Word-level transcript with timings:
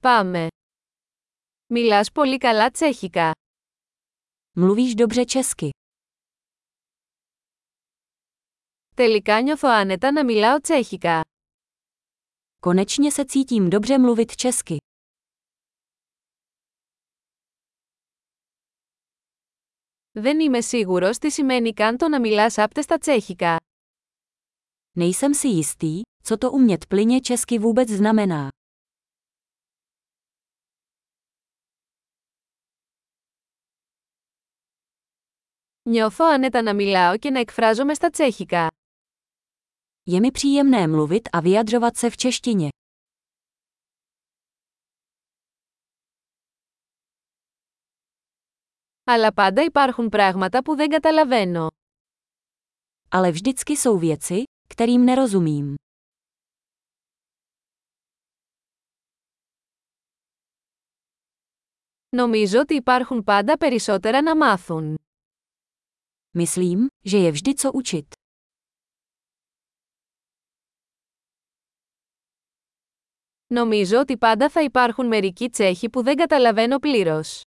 Πάμε. 0.00 0.46
Μιλάς 1.66 2.12
πολύ 2.12 2.38
καλά 2.38 2.70
τσέχικα. 2.70 3.32
Mluvíš 4.56 4.94
dobře 4.94 5.24
česky. 5.24 5.68
Τελικά 8.94 9.40
νιώθω 9.40 9.68
άνετα 9.68 10.12
να 10.12 10.24
μιλάω 10.24 10.60
τσέχικα. 10.60 11.20
Konečně 12.60 13.12
se 13.12 13.24
cítím 13.24 13.70
dobře 13.70 13.98
mluvit 13.98 14.36
česky. 14.36 14.76
Δεν 20.12 20.40
είμαι 20.40 20.60
σίγουρος 20.60 21.18
τι 21.18 21.30
σημαίνει 21.30 21.72
καν 21.72 21.96
το 21.96 22.08
να 22.08 22.20
μιλάς 22.20 22.58
άπτεστα 22.58 22.98
τσέχικα. 22.98 23.56
Nejsem 24.98 25.34
si 25.34 25.48
jistý, 25.48 26.02
co 26.22 26.36
to 26.36 26.52
umět 26.52 26.86
plyně 26.86 27.20
česky 27.20 27.58
vůbec 27.58 27.88
znamená. 27.88 28.48
Νιώθω 35.89 36.25
άνετα 36.25 36.61
να 36.61 36.73
μιλάω 36.73 37.17
και 37.17 37.29
να 37.29 37.39
εκφράζομαι 37.39 37.93
στα 37.93 38.09
τσέχικα. 38.09 38.67
Je 40.11 40.19
mi 40.19 40.31
příjemné 40.31 40.87
mluvit 40.87 41.29
a 41.31 41.39
vyjadřovat 41.39 41.97
se 41.97 42.09
v 42.09 42.17
češtině. 42.17 42.69
Αλλά 49.05 49.33
πάντα 49.33 49.61
υπάρχουν 49.61 50.09
πράγματα 50.09 50.61
που 50.63 50.75
δεν 50.75 50.89
καταλαβαίνω. 50.89 51.67
Ale 53.09 53.31
vždycky 53.31 53.77
jsou 53.77 53.97
věci, 53.97 54.43
kterým 54.67 55.05
nerozumím. 55.05 55.75
Νομίζω 62.09 62.59
ότι 62.59 62.75
υπάρχουν 62.75 63.23
πάντα 63.23 63.57
περισσότερα 63.57 64.21
να 64.21 64.35
μάθουν. 64.35 64.95
Myslím, 66.37 66.87
že 67.05 67.17
je 67.17 67.31
vždy 67.31 67.55
co 67.55 67.71
učit. 67.71 68.13
Νομίζω 73.53 73.99
ότι 73.99 74.17
πάντα 74.17 74.49
θα 74.49 74.61
υπάρχουν 74.61 75.07
μερικοί 75.07 75.49
Τσέχοι 75.49 75.89
που 75.89 76.03
δεν 76.03 76.15
καταλαβαίνω 76.15 76.79
πλήρως. 76.79 77.41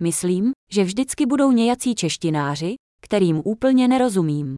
Myslím, 0.00 0.50
že 0.72 0.84
vždycky 0.84 1.26
budou 1.26 1.50
nějací 1.52 1.94
češtináři, 1.94 2.74
kterým 3.00 3.42
úplně 3.44 3.88
nerozumím. 3.88 4.54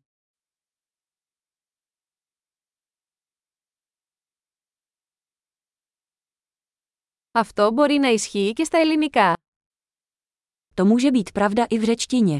Αυτό 7.37 7.73
μπορεί 7.73 7.99
να 7.99 8.09
ισχύει 8.09 8.53
και 8.53 8.65
στα 8.65 8.79
ελληνικά. 8.79 9.33
To 10.75 10.85
může 10.85 11.11
být 11.11 11.33
pravda 11.33 11.65
i 11.71 11.79
v 11.79 11.85
řečtině. 11.85 12.39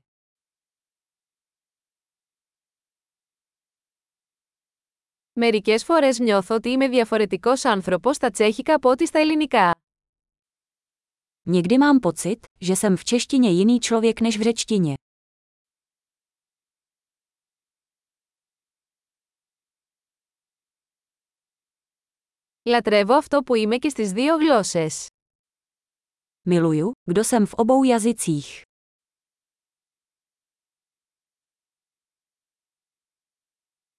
Μερικές 5.39 5.85
φορές 5.85 6.19
νιώθω 6.19 6.55
ότι 6.55 6.69
είμαι 6.69 6.89
διαφορετικός 6.89 7.65
άνθρωπος 7.65 8.17
στα 8.17 8.31
τσέχικα 8.31 8.75
από 8.75 8.91
ό,τι 8.91 9.07
στα 9.07 9.19
ελληνικά. 9.19 9.75
Někdy 11.47 11.79
mám 11.79 12.01
pocit, 12.01 12.47
že 12.61 12.77
jsem 12.77 12.97
v 12.97 13.05
češtině 13.05 13.51
jiný 13.51 13.81
člověk 13.81 14.21
než 14.21 14.39
v 14.39 14.43
řečtině. 14.43 14.95
Λατρεύω 22.67 23.15
αυτό 23.15 23.43
που 23.43 23.55
είμαι 23.55 23.77
και 23.77 23.89
στις 23.89 24.13
δύο 24.13 24.37
γλώσσες. 24.39 25.07
Miluju, 26.49 26.93
kdo 27.05 27.25
jsem 27.25 27.47
v 27.47 27.55
obou 27.55 27.85
jazycích. 27.85 28.68